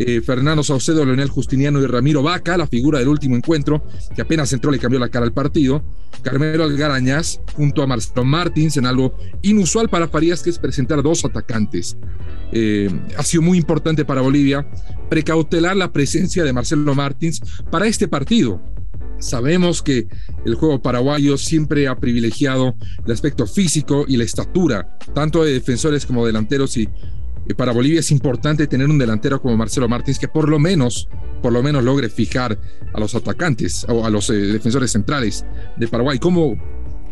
eh, 0.00 0.20
Fernando 0.20 0.62
Saucedo, 0.62 1.04
Leonel 1.04 1.28
Justiniano 1.28 1.82
y 1.82 1.86
Ramiro 1.86 2.22
Vaca, 2.22 2.56
la 2.56 2.68
figura 2.68 3.00
del 3.00 3.08
último 3.08 3.34
encuentro, 3.34 3.82
que 4.14 4.22
apenas 4.22 4.52
entró 4.52 4.70
le 4.70 4.78
cambió 4.78 5.00
la 5.00 5.08
cara 5.08 5.26
al 5.26 5.32
partido. 5.32 5.82
Carmelo 6.22 6.62
Algarañaz 6.62 7.40
junto 7.54 7.82
a 7.82 7.86
Marcelo 7.88 8.24
Martins 8.24 8.76
en 8.76 8.86
algo 8.86 9.16
inusual 9.42 9.88
para 9.88 10.06
Farías, 10.06 10.40
que 10.40 10.50
es 10.50 10.58
presentar 10.60 11.02
dos 11.02 11.24
atacantes. 11.24 11.96
Eh, 12.52 12.88
ha 13.16 13.24
sido 13.24 13.42
muy 13.42 13.58
importante 13.58 14.04
para 14.04 14.20
Bolivia 14.20 14.70
precautelar 15.10 15.76
la 15.76 15.92
presencia 15.92 16.44
de 16.44 16.52
Marcelo 16.52 16.94
Martins 16.94 17.40
para 17.68 17.88
este 17.88 18.06
partido. 18.06 18.62
Sabemos 19.18 19.82
que 19.82 20.06
el 20.44 20.54
juego 20.54 20.80
paraguayo 20.80 21.36
siempre 21.38 21.88
ha 21.88 21.98
privilegiado 21.98 22.76
el 23.04 23.12
aspecto 23.12 23.48
físico 23.48 24.04
y 24.06 24.16
la 24.16 24.22
estatura, 24.22 24.96
tanto 25.12 25.42
de 25.42 25.54
defensores 25.54 26.06
como 26.06 26.24
delanteros, 26.24 26.76
y 26.76 26.88
para 27.56 27.72
Bolivia 27.72 28.00
es 28.00 28.10
importante 28.10 28.66
tener 28.66 28.88
un 28.88 28.98
delantero 28.98 29.40
como 29.40 29.56
Marcelo 29.56 29.88
Martins 29.88 30.18
que 30.18 30.28
por 30.28 30.48
lo 30.48 30.58
menos, 30.58 31.08
por 31.42 31.52
lo 31.52 31.62
menos 31.62 31.82
logre 31.82 32.08
fijar 32.08 32.58
a 32.92 33.00
los 33.00 33.14
atacantes 33.14 33.86
o 33.88 34.04
a 34.04 34.10
los 34.10 34.30
eh, 34.30 34.34
defensores 34.34 34.92
centrales 34.92 35.44
de 35.76 35.88
Paraguay. 35.88 36.18
¿Cómo, 36.18 36.56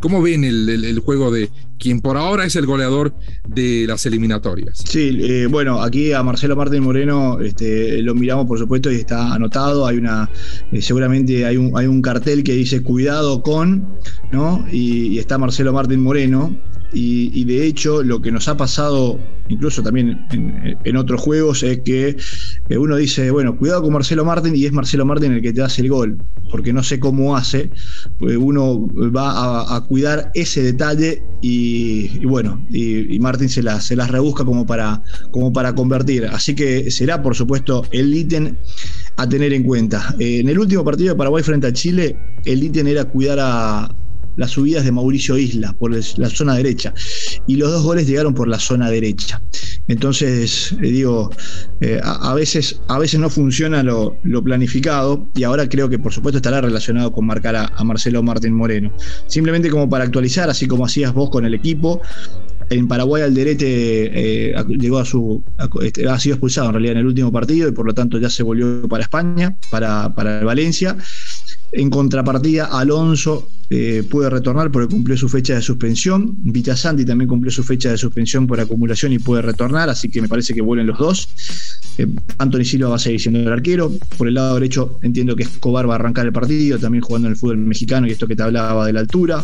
¿Cómo 0.00 0.20
ven 0.22 0.44
el, 0.44 1.00
juego 1.00 1.30
de 1.30 1.50
quien 1.78 2.00
por 2.00 2.16
ahora 2.16 2.44
es 2.44 2.54
el 2.56 2.66
goleador 2.66 3.14
de 3.48 3.86
las 3.88 4.04
eliminatorias? 4.06 4.78
Sí, 4.84 5.18
eh, 5.20 5.46
bueno, 5.46 5.82
aquí 5.82 6.12
a 6.12 6.22
Marcelo 6.22 6.54
Martín 6.54 6.82
Moreno 6.82 7.40
este, 7.40 8.02
lo 8.02 8.14
miramos 8.14 8.46
por 8.46 8.58
supuesto 8.58 8.92
y 8.92 8.96
está 8.96 9.34
anotado. 9.34 9.86
Hay 9.86 9.96
una, 9.96 10.30
eh, 10.70 10.82
seguramente 10.82 11.46
hay 11.46 11.56
un, 11.56 11.76
hay 11.76 11.86
un 11.86 12.02
cartel 12.02 12.44
que 12.44 12.52
dice 12.52 12.82
cuidado 12.82 13.42
con, 13.42 13.88
¿no? 14.32 14.66
Y, 14.70 15.08
y 15.08 15.18
está 15.18 15.38
Marcelo 15.38 15.72
Martín 15.72 16.02
Moreno. 16.02 16.56
Y, 16.92 17.44
de 17.44 17.66
hecho, 17.66 18.02
lo 18.02 18.22
que 18.22 18.32
nos 18.32 18.48
ha 18.48 18.56
pasado, 18.56 19.18
incluso 19.48 19.82
también 19.82 20.26
en, 20.30 20.96
otros 20.96 21.20
juegos, 21.20 21.62
es 21.62 21.80
que 21.80 22.16
uno 22.70 22.96
dice, 22.96 23.30
bueno, 23.30 23.58
cuidado 23.58 23.82
con 23.82 23.92
Marcelo 23.92 24.24
Martín 24.24 24.54
y 24.56 24.64
es 24.64 24.72
Marcelo 24.72 25.04
Martín 25.04 25.32
el 25.32 25.42
que 25.42 25.52
te 25.52 25.62
hace 25.62 25.82
el 25.82 25.90
gol, 25.90 26.18
porque 26.50 26.72
no 26.72 26.82
sé 26.82 26.98
cómo 26.98 27.36
hace, 27.36 27.70
pues 28.18 28.36
uno 28.36 28.88
va 29.14 29.76
a, 29.76 29.84
cuidar 29.84 30.30
ese 30.34 30.62
detalle 30.62 31.22
y, 31.42 32.24
bueno, 32.24 32.64
y, 32.70 33.18
Martín 33.18 33.48
se 33.48 33.62
las, 33.62 33.84
se 33.84 33.96
las 33.96 34.10
rebusca 34.10 34.44
como 34.44 34.64
para, 34.64 35.02
como 35.32 35.52
para 35.52 35.74
convertir. 35.74 36.26
Así 36.26 36.54
que 36.54 36.90
será, 36.90 37.22
por 37.22 37.34
supuesto, 37.34 37.84
el 37.90 38.14
ítem 38.14 38.56
a 39.16 39.28
tener 39.28 39.52
en 39.52 39.64
cuenta. 39.64 40.14
Eh, 40.18 40.40
en 40.40 40.48
el 40.48 40.58
último 40.58 40.84
partido 40.84 41.10
de 41.10 41.16
Paraguay 41.16 41.42
frente 41.42 41.66
a 41.66 41.72
Chile, 41.72 42.16
el 42.44 42.62
ítem 42.62 42.86
era 42.86 43.04
cuidar 43.04 43.38
a, 43.40 43.88
las 44.36 44.50
subidas 44.52 44.84
de 44.84 44.92
Mauricio 44.92 45.36
Isla 45.36 45.72
por 45.72 45.92
la 45.92 46.30
zona 46.30 46.54
derecha. 46.54 46.94
Y 47.46 47.56
los 47.56 47.70
dos 47.72 47.82
goles 47.82 48.06
llegaron 48.06 48.34
por 48.34 48.48
la 48.48 48.58
zona 48.58 48.90
derecha. 48.90 49.40
Entonces, 49.88 50.72
eh, 50.72 50.90
digo, 50.90 51.30
eh, 51.80 52.00
a, 52.02 52.34
veces, 52.34 52.80
a 52.88 52.98
veces 52.98 53.20
no 53.20 53.30
funciona 53.30 53.82
lo, 53.82 54.16
planificado 54.44 55.26
y 55.34 55.44
ahora 55.44 55.68
creo 55.68 55.88
que 55.88 55.98
por 55.98 56.12
supuesto 56.12 56.38
estará 56.38 56.60
relacionado 56.60 57.12
con 57.12 57.26
marcar 57.26 57.56
a, 57.56 57.84
Marcelo 57.84 58.22
Martín 58.22 58.52
Moreno. 58.52 58.92
Simplemente 59.26 59.70
como 59.70 59.88
para 59.88 60.04
actualizar, 60.04 60.50
así 60.50 60.66
como 60.66 60.84
hacías 60.84 61.14
vos 61.14 61.30
con 61.30 61.44
el 61.44 61.54
equipo, 61.54 62.00
en 62.68 62.88
Paraguay 62.88 63.22
Alderete 63.22 64.50
eh, 64.50 64.54
llegó 64.68 64.98
a 64.98 65.04
su 65.04 65.42
este, 65.82 66.08
ha 66.08 66.18
sido 66.18 66.34
expulsado 66.34 66.66
en 66.66 66.72
realidad 66.72 66.92
en 66.94 66.98
el 66.98 67.06
último 67.06 67.30
partido 67.30 67.68
y 67.68 67.72
por 67.72 67.86
lo 67.86 67.94
tanto 67.94 68.18
ya 68.18 68.28
se 68.28 68.42
volvió 68.42 68.88
para 68.88 69.04
España, 69.04 69.56
para, 69.70 70.12
para 70.14 70.42
Valencia. 70.44 70.96
En 71.72 71.90
contrapartida, 71.90 72.66
Alonso 72.66 73.48
eh, 73.68 74.04
puede 74.08 74.30
retornar 74.30 74.70
porque 74.70 74.94
cumplió 74.94 75.16
su 75.16 75.28
fecha 75.28 75.54
de 75.54 75.62
suspensión. 75.62 76.36
Vitasanti 76.38 77.04
también 77.04 77.28
cumplió 77.28 77.50
su 77.50 77.62
fecha 77.62 77.90
de 77.90 77.98
suspensión 77.98 78.46
por 78.46 78.60
acumulación 78.60 79.12
y 79.12 79.18
puede 79.18 79.42
retornar, 79.42 79.88
así 79.88 80.08
que 80.08 80.22
me 80.22 80.28
parece 80.28 80.54
que 80.54 80.60
vuelven 80.60 80.86
los 80.86 80.98
dos. 80.98 81.28
Eh, 81.98 82.06
Anthony 82.38 82.64
Silva 82.64 82.90
va 82.90 82.96
a 82.96 82.98
seguir 82.98 83.20
siendo 83.20 83.40
el 83.40 83.52
arquero. 83.52 83.92
Por 84.16 84.28
el 84.28 84.34
lado 84.34 84.54
derecho 84.54 84.98
entiendo 85.02 85.34
que 85.34 85.44
Escobar 85.44 85.88
va 85.88 85.94
a 85.94 85.96
arrancar 85.96 86.26
el 86.26 86.32
partido, 86.32 86.78
también 86.78 87.02
jugando 87.02 87.28
en 87.28 87.32
el 87.32 87.38
fútbol 87.38 87.58
mexicano 87.58 88.06
y 88.06 88.10
esto 88.10 88.26
que 88.26 88.36
te 88.36 88.42
hablaba 88.42 88.86
de 88.86 88.92
la 88.92 89.00
altura. 89.00 89.42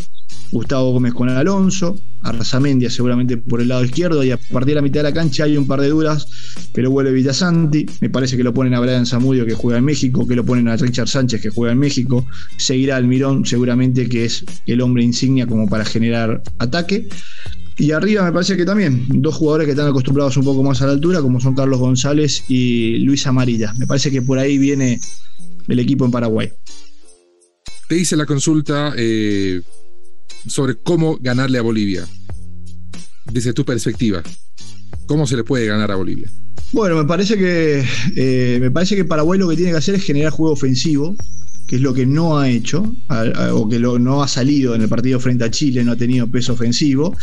Gustavo 0.51 0.93
Gómez 0.93 1.15
con 1.15 1.31
Alonso, 1.31 1.99
Arzamendia 2.23 2.91
seguramente 2.91 3.39
por 3.39 3.63
el 3.63 3.69
lado 3.69 3.85
izquierdo 3.85 4.23
y 4.23 4.31
a 4.31 4.37
partir 4.37 4.69
de 4.69 4.75
la 4.77 4.83
mitad 4.83 5.01
de 5.01 5.05
la 5.05 5.13
cancha 5.13 5.45
hay 5.45 5.57
un 5.57 5.67
par 5.67 5.81
de 5.81 5.89
duras, 5.89 6.27
pero 6.75 6.91
vuelve 6.91 7.11
Villasanti, 7.11 7.87
me 8.01 8.11
parece 8.11 8.37
que 8.37 8.45
lo 8.45 8.53
ponen 8.53 8.75
a 8.75 8.81
Brian 8.81 9.07
Zamudio 9.07 9.47
que 9.47 9.55
juega 9.55 9.79
en 9.79 9.85
México, 9.85 10.29
que 10.29 10.37
lo 10.37 10.45
ponen 10.45 10.69
a 10.69 10.77
Richard 10.77 11.09
Sánchez 11.09 11.41
que 11.41 11.49
juega 11.49 11.73
en 11.73 11.79
México, 11.79 12.27
seguirá 12.59 12.97
Almirón 12.97 13.47
seguramente 13.47 14.09
que 14.13 14.27
es 14.27 14.45
el 14.67 14.83
hombre 14.83 15.03
insignia 15.03 15.47
como 15.47 15.67
para 15.67 15.87
generar 15.87 16.43
ataque. 16.59 17.09
Y 17.79 17.93
arriba 17.93 18.23
me 18.23 18.33
parece 18.33 18.59
que 18.59 18.67
también 18.67 19.07
dos 19.09 19.35
jugadores 19.35 19.65
que 19.65 19.71
están 19.71 19.89
acostumbrados 19.89 20.37
un 20.37 20.45
poco 20.45 20.63
más 20.63 20.83
a 20.83 20.87
la 20.87 20.93
altura, 20.93 21.23
como 21.23 21.41
son 21.41 21.55
Carlos 21.55 21.81
González 21.81 22.45
y 22.47 22.99
Luis 22.99 23.27
Amarilla. 23.27 23.73
Me 23.79 23.87
parece 23.87 24.11
que 24.11 24.21
por 24.21 24.39
ahí 24.39 24.59
viene 24.59 25.01
el 25.67 25.79
equipo 25.79 26.05
en 26.05 26.11
Paraguay. 26.11 26.53
Te 27.89 27.99
hice 27.99 28.15
la 28.17 28.27
consulta 28.27 28.93
eh, 28.99 29.63
sobre 30.47 30.75
cómo 30.75 31.17
ganarle 31.19 31.59
a 31.59 31.63
Bolivia, 31.63 32.07
desde 33.33 33.55
tu 33.55 33.65
perspectiva. 33.65 34.23
¿Cómo 35.07 35.27
se 35.27 35.37
le 35.37 35.45
puede 35.45 35.65
ganar 35.65 35.91
a 35.91 35.97
Bolivia? 35.97 36.31
Bueno, 36.73 36.97
me 36.97 37.05
parece 37.05 37.39
que 37.39 37.85
eh, 38.17 38.59
me 38.61 38.71
parece 38.71 38.95
que 38.95 39.07
Paraguay 39.07 39.39
lo 39.39 39.49
que 39.49 39.57
tiene 39.57 39.73
que 39.73 39.79
hacer 39.79 39.95
es 39.95 40.05
generar 40.05 40.33
juego 40.33 40.53
ofensivo, 40.53 41.17
que 41.67 41.77
es 41.77 41.83
lo 41.83 41.95
que 41.95 42.07
no 42.07 42.39
ha 42.39 42.49
hecho, 42.49 42.95
o 43.53 43.69
que 43.69 43.79
no 43.79 44.23
ha 44.23 44.29
salido 44.29 44.75
en 44.75 44.83
el 44.83 44.89
partido 44.89 45.21
frente 45.21 45.45
a 45.45 45.51
Chile, 45.51 45.85
no 45.85 45.93
ha 45.93 45.97
tenido 45.97 46.31
peso 46.31 46.53
ofensivo. 46.53 47.17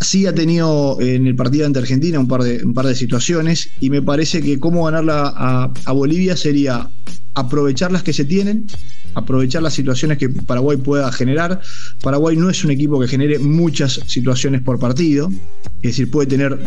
Sí 0.00 0.26
ha 0.26 0.34
tenido 0.34 0.98
en 1.00 1.26
el 1.26 1.36
partido 1.36 1.66
ante 1.66 1.78
Argentina 1.78 2.18
un 2.18 2.28
par 2.28 2.42
de, 2.42 2.64
un 2.64 2.72
par 2.72 2.86
de 2.86 2.94
situaciones 2.94 3.68
y 3.80 3.90
me 3.90 4.00
parece 4.00 4.40
que 4.40 4.58
cómo 4.58 4.84
ganarla 4.84 5.72
a 5.84 5.92
Bolivia 5.92 6.36
sería 6.36 6.88
aprovechar 7.34 7.92
las 7.92 8.02
que 8.02 8.12
se 8.12 8.24
tienen, 8.24 8.66
aprovechar 9.14 9.62
las 9.62 9.74
situaciones 9.74 10.18
que 10.18 10.28
Paraguay 10.28 10.76
pueda 10.76 11.10
generar. 11.12 11.60
Paraguay 12.02 12.36
no 12.36 12.48
es 12.48 12.64
un 12.64 12.70
equipo 12.70 13.00
que 13.00 13.08
genere 13.08 13.38
muchas 13.38 14.00
situaciones 14.06 14.62
por 14.62 14.78
partido, 14.78 15.30
es 15.76 15.82
decir, 15.82 16.10
puede 16.10 16.28
tener 16.28 16.58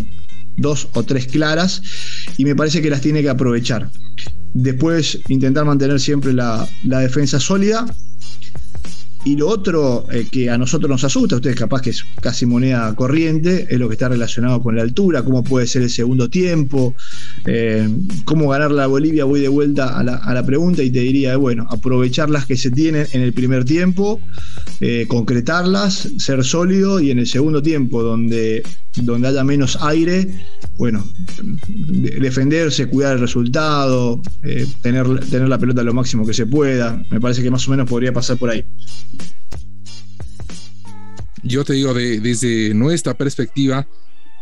dos 0.57 0.89
o 0.93 1.03
tres 1.03 1.27
claras 1.27 1.81
y 2.38 2.45
me 2.45 2.55
parece 2.55 2.81
que 2.81 2.89
las 2.89 3.01
tiene 3.01 3.21
que 3.21 3.29
aprovechar. 3.29 3.89
Después 4.54 5.20
intentar 5.27 5.66
mantener 5.66 6.00
siempre 6.00 6.34
la, 6.34 6.68
la 6.84 7.00
defensa 7.00 7.39
sólida 7.39 7.86
y 9.27 9.36
lo 9.36 9.50
otro 9.50 10.06
eh, 10.10 10.25
que 10.32 10.50
a 10.50 10.58
nosotros 10.58 10.89
nos 10.89 11.04
asusta, 11.04 11.36
ustedes 11.36 11.58
capaz 11.58 11.82
que 11.82 11.89
es 11.89 12.06
casi 12.22 12.46
moneda 12.46 12.96
corriente, 12.96 13.68
es 13.70 13.77
lo 13.77 13.89
que 13.89 13.96
está 13.96 14.08
relacionado 14.08 14.62
con 14.62 14.77
la 14.77 14.84
altura, 14.84 15.22
cómo 15.24 15.44
puede 15.44 15.68
ser 15.68 15.82
el 15.82 15.89
segundo 15.89 16.30
tiempo, 16.30 16.96
eh, 17.46 17.89
cómo 18.24 18.48
ganar 18.48 18.72
la 18.72 18.88
Bolivia. 18.88 19.25
Voy 19.25 19.42
de 19.42 19.50
vuelta 19.50 20.00
a 20.00 20.04
la, 20.04 20.46
pregunta 20.46 20.82
y 20.82 20.92
te 20.92 21.00
diría, 21.00 21.36
bueno, 21.36 21.68
aprovechar 21.70 22.30
las 22.30 22.46
que 22.46 22.56
se 22.56 22.72
tienen 22.72 23.06
en 23.12 23.22
el 23.22 23.34
primer 23.34 23.66
tiempo, 23.66 24.22
eh, 24.80 25.08
concretarlas, 25.10 26.08
ser 26.20 26.46
sólido 26.46 27.01
y 27.01 27.12
en 27.12 27.20
el 27.20 27.27
segundo 27.27 27.62
tiempo, 27.62 28.04
donde, 28.04 28.63
donde 28.96 29.27
haya 29.27 29.44
menos 29.44 29.77
aire, 29.82 30.32
bueno, 30.77 31.03
defenderse, 32.19 32.88
cuidar 32.88 33.15
el 33.15 33.19
resultado, 33.19 34.22
tener, 34.81 35.19
tener 35.25 35.50
la 35.50 35.57
pelota 35.57 35.84
lo 35.84 35.93
máximo 35.93 36.25
que 36.25 36.34
se 36.34 36.46
pueda. 36.46 37.01
Me 37.10 37.19
parece 37.19 37.41
que 37.41 37.50
más 37.50 37.67
o 37.67 37.72
menos 37.72 37.89
podría 37.89 38.13
pasar 38.13 38.38
por 38.38 38.50
ahí. 38.50 38.63
Yo 41.43 41.63
te 41.63 41.74
digo, 41.74 41.93
desde 41.93 42.74
nuestra 42.74 43.15
perspectiva, 43.15 43.88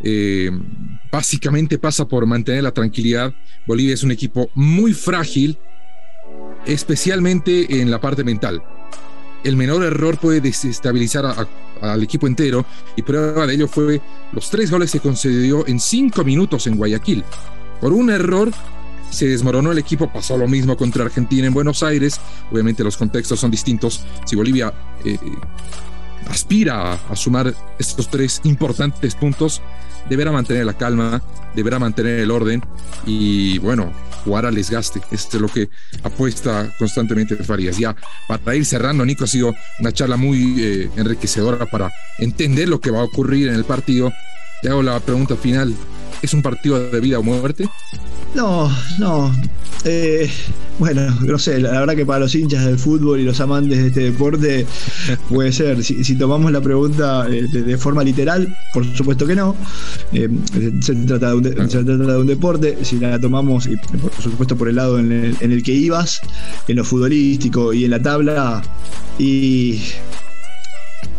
eh, 0.02 0.50
básicamente 1.10 1.78
pasa 1.78 2.06
por 2.06 2.26
mantener 2.26 2.62
la 2.62 2.72
tranquilidad. 2.72 3.34
Bolivia 3.66 3.94
es 3.94 4.02
un 4.02 4.10
equipo 4.10 4.50
muy 4.54 4.92
frágil, 4.92 5.56
especialmente 6.66 7.80
en 7.80 7.90
la 7.90 8.00
parte 8.00 8.24
mental. 8.24 8.62
El 9.46 9.56
menor 9.56 9.84
error 9.84 10.18
puede 10.18 10.40
desestabilizar 10.40 11.46
al 11.80 12.02
equipo 12.02 12.26
entero 12.26 12.66
y 12.96 13.02
prueba 13.02 13.46
de 13.46 13.54
ello 13.54 13.68
fue 13.68 14.00
los 14.32 14.50
tres 14.50 14.72
goles 14.72 14.90
que 14.90 14.98
concedió 14.98 15.64
en 15.68 15.78
cinco 15.78 16.24
minutos 16.24 16.66
en 16.66 16.76
Guayaquil. 16.76 17.22
Por 17.80 17.92
un 17.92 18.10
error 18.10 18.50
se 19.08 19.28
desmoronó 19.28 19.70
el 19.70 19.78
equipo, 19.78 20.12
pasó 20.12 20.36
lo 20.36 20.48
mismo 20.48 20.76
contra 20.76 21.04
Argentina 21.04 21.46
en 21.46 21.54
Buenos 21.54 21.84
Aires, 21.84 22.20
obviamente 22.50 22.82
los 22.82 22.96
contextos 22.96 23.38
son 23.38 23.52
distintos, 23.52 24.04
si 24.24 24.34
Bolivia 24.34 24.74
eh, 25.04 25.16
aspira 26.28 26.94
a, 26.94 27.16
sumar 27.16 27.54
estos 27.78 28.08
tres 28.10 28.40
importantes 28.44 29.14
puntos, 29.14 29.62
deberá 30.08 30.32
mantener 30.32 30.66
la 30.66 30.74
calma, 30.74 31.22
deberá 31.54 31.78
mantener 31.78 32.20
el 32.20 32.30
orden 32.30 32.62
y 33.06 33.58
bueno, 33.58 33.92
jugar 34.24 34.46
al 34.46 34.54
desgaste. 34.54 35.00
Esto 35.10 35.36
es 35.36 35.40
lo 35.40 35.48
que 35.48 35.68
apuesta 36.02 36.72
constantemente 36.78 37.36
Farías. 37.36 37.78
Ya 37.78 37.96
para 38.26 38.56
ir 38.56 38.64
cerrando, 38.64 39.04
Nico, 39.04 39.24
ha 39.24 39.28
sido 39.28 39.54
una 39.78 39.92
charla 39.92 40.16
muy 40.16 40.56
eh, 40.58 40.90
enriquecedora 40.96 41.66
para 41.66 41.92
entender 42.18 42.68
lo 42.68 42.80
que 42.80 42.90
va 42.90 43.00
a 43.00 43.04
ocurrir 43.04 43.48
en 43.48 43.54
el 43.54 43.64
partido. 43.64 44.12
Te 44.62 44.68
hago 44.68 44.82
la 44.82 44.98
pregunta 45.00 45.36
final. 45.36 45.74
¿Es 46.22 46.32
un 46.34 46.42
partido 46.42 46.80
de 46.90 47.00
vida 47.00 47.18
o 47.18 47.22
muerte? 47.22 47.68
No, 48.34 48.70
no. 48.98 49.34
Eh, 49.84 50.30
bueno, 50.78 51.02
no 51.22 51.38
sé, 51.38 51.60
la 51.60 51.80
verdad 51.80 51.94
que 51.94 52.04
para 52.04 52.20
los 52.20 52.34
hinchas 52.34 52.64
del 52.64 52.78
fútbol 52.78 53.20
y 53.20 53.24
los 53.24 53.40
amantes 53.40 53.78
de 53.78 53.86
este 53.88 54.00
deporte 54.00 54.66
puede 55.28 55.52
ser. 55.52 55.82
Si, 55.82 56.16
tomamos 56.16 56.52
la 56.52 56.60
pregunta 56.60 57.26
eh, 57.30 57.46
de, 57.50 57.78
forma 57.78 58.04
literal, 58.04 58.54
por 58.72 58.84
supuesto 58.94 59.26
que 59.26 59.34
no. 59.34 59.56
Eh, 60.12 60.28
se, 60.80 60.94
trata 60.94 61.30
de 61.30 61.34
un, 61.34 61.44
se, 61.70 61.84
trata 61.84 62.12
de 62.12 62.18
un, 62.18 62.26
deporte. 62.26 62.78
Si 62.82 62.98
la 62.98 63.18
tomamos, 63.18 63.66
y 63.66 63.76
por 63.76 64.12
supuesto 64.22 64.56
por 64.56 64.68
el 64.68 64.76
lado 64.76 64.98
en 64.98 65.12
el, 65.12 65.36
en 65.40 65.52
el 65.52 65.62
que 65.62 65.72
ibas, 65.72 66.20
en 66.68 66.76
lo 66.76 66.84
futbolístico 66.84 67.72
y 67.72 67.84
en 67.84 67.90
la 67.90 68.02
tabla, 68.02 68.62
y 69.18 69.80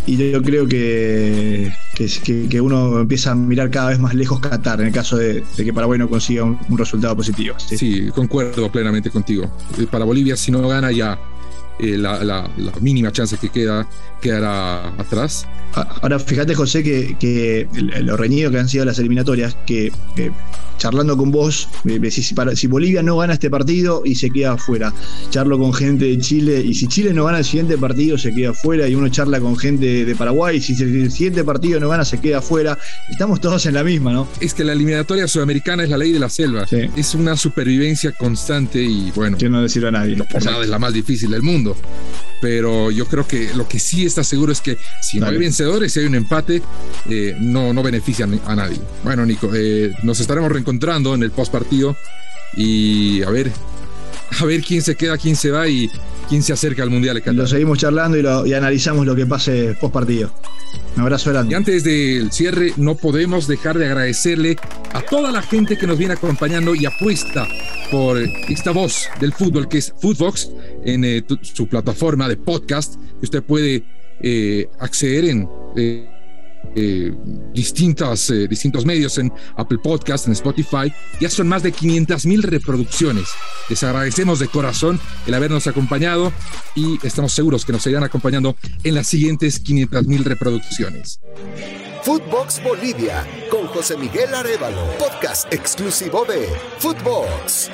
y 0.07 0.31
yo 0.31 0.41
creo 0.41 0.65
que, 0.65 1.71
que, 2.49 2.61
uno 2.61 3.01
empieza 3.01 3.31
a 3.31 3.35
mirar 3.35 3.69
cada 3.69 3.89
vez 3.89 3.99
más 3.99 4.15
lejos 4.15 4.39
Qatar 4.39 4.79
en 4.79 4.87
el 4.87 4.93
caso 4.93 5.17
de, 5.17 5.43
que 5.55 5.73
Paraguay 5.73 5.99
no 5.99 6.09
consiga 6.09 6.43
un, 6.45 6.77
resultado 6.77 7.15
positivo. 7.15 7.55
¿sí? 7.59 8.07
concuerdo 8.15 8.71
plenamente 8.71 9.09
contigo. 9.09 9.51
Eh, 9.77 9.85
para 9.91 10.05
Bolivia, 10.05 10.37
si 10.37 10.49
no 10.49 10.65
gana 10.65 10.91
ya 10.91 11.19
eh, 11.79 11.97
la, 11.97 12.49
mínima 12.81 13.11
chance 13.11 13.37
que 13.37 13.49
queda 13.49 13.87
quedará 14.21 14.87
atrás. 14.99 15.47
Ahora, 16.01 16.17
fíjate, 16.17 16.55
José, 16.55 16.83
que, 16.83 17.15
que 17.19 17.67
lo 18.01 18.17
reñido 18.17 18.49
que 18.49 18.59
han 18.59 18.67
sido 18.67 18.85
las 18.85 18.97
eliminatorias, 18.97 19.55
que 19.65 19.91
charlando 20.77 21.17
con 21.17 21.31
vos, 21.31 21.67
si, 22.09 22.23
si, 22.55 22.67
Bolivia 22.67 23.03
no 23.03 23.17
gana 23.17 23.33
este 23.33 23.49
partido 23.49 24.03
y 24.05 24.15
se 24.15 24.29
queda 24.29 24.53
afuera, 24.53 24.93
charlo 25.29 25.57
con 25.57 25.73
gente 25.73 26.05
de 26.05 26.17
Chile 26.19 26.61
y 26.61 26.73
si 26.73 26.87
Chile 26.87 27.13
no 27.13 27.25
gana 27.25 27.39
el 27.39 27.45
siguiente 27.45 27.77
partido 27.77 28.17
se 28.17 28.33
queda 28.33 28.51
afuera 28.51 28.87
y 28.87 28.95
uno 28.95 29.09
charla 29.09 29.39
con 29.39 29.57
gente 29.57 30.05
de 30.05 30.15
Paraguay 30.15 30.57
y 30.57 30.61
si 30.61 30.81
el 30.81 31.11
siguiente 31.11 31.43
partido 31.43 31.79
no 31.79 31.89
gana 31.89 32.05
se 32.05 32.19
queda 32.19 32.39
afuera, 32.39 32.77
estamos 33.09 33.41
todos 33.41 33.65
en 33.65 33.73
la 33.73 33.83
misma, 33.83 34.13
¿no? 34.13 34.27
Es 34.39 34.53
que 34.53 34.63
la 34.63 34.73
eliminatoria 34.73 35.27
sudamericana 35.27 35.83
es 35.83 35.89
la 35.89 35.97
ley 35.97 36.11
de 36.11 36.19
la 36.19 36.29
selva, 36.29 36.65
es 36.71 37.15
una 37.15 37.35
supervivencia 37.35 38.11
constante 38.11 38.81
y 38.81 39.11
bueno, 39.11 39.37
que 39.37 39.49
no 39.49 39.61
decirlo 39.61 39.89
a 39.89 39.91
nadie. 39.91 40.15
No 40.15 40.25
por 40.25 40.43
nada 40.43 40.61
es 40.63 40.69
la 40.69 40.79
más 40.79 40.93
difícil 40.93 41.26
del 41.31 41.43
mundo 41.43 41.75
pero 42.39 42.91
yo 42.91 43.05
creo 43.05 43.27
que 43.27 43.53
lo 43.55 43.67
que 43.67 43.79
sí 43.79 44.05
está 44.05 44.23
seguro 44.23 44.51
es 44.51 44.61
que 44.61 44.77
si 45.01 45.19
no 45.19 45.27
hay 45.27 45.37
vencedores, 45.37 45.93
si 45.93 45.99
hay 45.99 46.05
un 46.05 46.15
empate, 46.15 46.61
eh, 47.09 47.35
no, 47.39 47.73
no 47.73 47.83
benefician 47.83 48.39
a 48.45 48.55
nadie. 48.55 48.79
Bueno, 49.03 49.25
Nico, 49.25 49.49
eh, 49.53 49.93
nos 50.03 50.19
estaremos 50.19 50.51
reencontrando 50.51 51.15
en 51.15 51.23
el 51.23 51.31
post 51.31 51.51
partido 51.51 51.95
y 52.55 53.23
a 53.23 53.29
ver, 53.29 53.51
a 54.39 54.45
ver 54.45 54.61
quién 54.61 54.81
se 54.81 54.95
queda, 54.95 55.17
quién 55.17 55.35
se 55.35 55.51
va 55.51 55.67
y 55.67 55.89
quién 56.29 56.43
se 56.43 56.53
acerca 56.53 56.83
al 56.83 56.89
Mundial. 56.89 57.21
De 57.23 57.33
lo 57.33 57.47
seguimos 57.47 57.79
charlando 57.79 58.45
y, 58.45 58.53
analizamos 58.53 59.05
lo 59.05 59.15
que 59.15 59.25
pase 59.25 59.75
post 59.79 59.93
partido. 59.93 60.31
Un 60.95 61.03
abrazo 61.03 61.31
grande. 61.31 61.53
Y 61.53 61.55
antes 61.55 61.83
del 61.83 62.31
cierre, 62.31 62.73
no 62.77 62.95
podemos 62.95 63.47
dejar 63.47 63.77
de 63.77 63.85
agradecerle 63.85 64.57
a 64.93 65.01
toda 65.01 65.31
la 65.31 65.41
gente 65.41 65.77
que 65.77 65.87
nos 65.87 65.97
viene 65.97 66.13
acompañando 66.13 66.75
y 66.75 66.85
apuesta 66.85 67.47
por 67.91 68.17
esta 68.49 68.71
voz 68.71 69.07
del 69.19 69.33
fútbol 69.33 69.69
que 69.69 69.77
es 69.77 69.93
Footbox 70.01 70.49
en 70.83 71.03
eh, 71.03 71.23
su 71.41 71.67
plataforma 71.67 72.27
de 72.27 72.37
podcast 72.37 72.95
que 72.95 73.25
usted 73.25 73.43
puede 73.43 73.83
eh, 74.21 74.67
acceder 74.79 75.25
en 75.25 75.49
eh, 75.75 76.09
distintas, 77.53 78.31
distintos 78.49 78.85
medios 78.85 79.17
en 79.17 79.31
Apple 79.55 79.79
Podcast, 79.81 80.27
en 80.27 80.33
Spotify. 80.33 80.93
Ya 81.19 81.29
son 81.29 81.47
más 81.47 81.63
de 81.63 81.71
500 81.71 82.25
mil 82.27 82.43
reproducciones. 82.43 83.29
Les 83.69 83.81
agradecemos 83.83 84.39
de 84.39 84.47
corazón 84.47 84.99
el 85.25 85.33
habernos 85.33 85.65
acompañado 85.65 86.31
y 86.75 86.99
estamos 87.05 87.33
seguros 87.33 87.65
que 87.65 87.71
nos 87.71 87.81
seguirán 87.81 88.03
acompañando 88.03 88.55
en 88.83 88.93
las 88.93 89.07
siguientes 89.07 89.59
500 89.59 90.05
mil 90.05 90.23
reproducciones. 90.23 91.19
Footbox 92.03 92.63
Bolivia 92.63 93.25
con 93.49 93.67
José 93.67 93.97
Miguel 93.97 94.33
Arevalo, 94.33 94.97
podcast 94.97 95.51
exclusivo 95.51 96.25
de 96.25 96.47
Footbox. 96.79 97.69